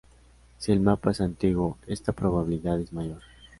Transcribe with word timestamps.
Si 0.57 0.71
el 0.71 0.79
mapa 0.79 1.11
es 1.11 1.21
antiguo, 1.21 1.77
esta 1.85 2.11
probabilidad 2.11 2.79
es 2.81 2.91
mayor. 2.91 3.21